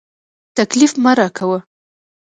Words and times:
تکليف 0.57 0.91
مه 1.03 1.11
راکوه. 1.17 1.59